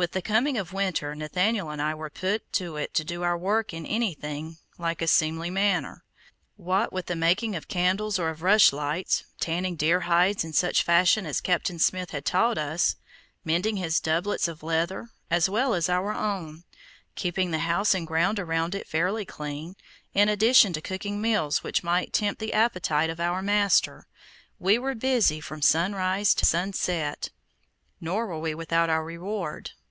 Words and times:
With 0.00 0.12
the 0.12 0.22
coming 0.22 0.56
of 0.56 0.72
winter 0.72 1.16
Nathaniel 1.16 1.70
and 1.70 1.82
I 1.82 1.92
were 1.92 2.08
put 2.08 2.52
to 2.52 2.76
it 2.76 2.94
to 2.94 3.04
do 3.04 3.24
our 3.24 3.36
work 3.36 3.74
in 3.74 3.84
anything 3.84 4.58
like 4.78 5.02
a 5.02 5.08
seemly 5.08 5.50
manner. 5.50 6.04
What 6.54 6.92
with 6.92 7.06
the 7.06 7.16
making 7.16 7.56
of 7.56 7.66
candles, 7.66 8.16
or 8.16 8.28
of 8.28 8.40
rushlights; 8.44 9.24
tanning 9.40 9.74
deer 9.74 10.02
hides 10.02 10.44
in 10.44 10.52
such 10.52 10.84
fashion 10.84 11.26
as 11.26 11.40
Captain 11.40 11.80
Smith 11.80 12.10
had 12.12 12.24
taught 12.24 12.58
us; 12.58 12.94
mending 13.44 13.76
his 13.78 13.98
doublets 13.98 14.46
of 14.46 14.62
leather, 14.62 15.08
as 15.32 15.50
well 15.50 15.74
as 15.74 15.88
our 15.88 16.12
own; 16.12 16.62
keeping 17.16 17.50
the 17.50 17.58
house 17.66 17.92
and 17.92 18.06
ground 18.06 18.38
around 18.38 18.76
it 18.76 18.86
fairly 18.86 19.24
clean, 19.24 19.74
in 20.14 20.28
addition 20.28 20.72
to 20.74 20.80
cooking 20.80 21.20
meals 21.20 21.64
which 21.64 21.82
might 21.82 22.12
tempt 22.12 22.38
the 22.38 22.52
appetite 22.52 23.10
of 23.10 23.18
our 23.18 23.42
master, 23.42 24.06
we 24.60 24.78
were 24.78 24.94
busy 24.94 25.40
from 25.40 25.60
sunrise 25.60 26.34
to 26.34 26.46
sunset. 26.46 27.30
Nor 28.00 28.28
were 28.28 28.38
we 28.38 28.54
without 28.54 28.88
our 28.88 29.02
reward. 29.04 29.72